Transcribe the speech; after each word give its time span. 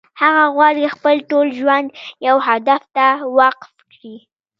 هغه 0.21 0.43
غواړي 0.55 0.85
خپل 0.95 1.15
ټول 1.29 1.47
ژوند 1.59 1.87
يو 2.27 2.35
هدف 2.47 2.81
ته 2.95 3.07
وقف 3.37 3.71
کړي. 3.91 4.15